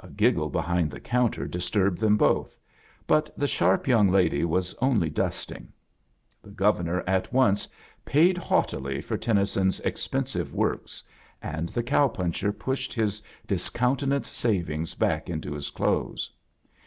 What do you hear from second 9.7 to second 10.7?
expensive